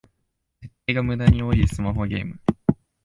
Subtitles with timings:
[0.63, 2.39] 設定がムダに多いスマホゲーム